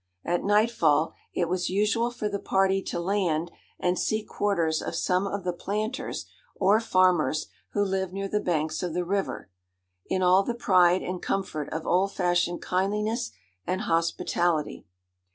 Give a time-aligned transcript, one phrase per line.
[0.25, 5.27] At nightfall, it was usual for the party to land and seek quarters of some
[5.27, 9.51] of the planters, or farmers, who lived near the banks of the river,
[10.07, 13.29] in all the pride and comfort of old fashioned kindliness
[13.67, 14.87] and hospitality.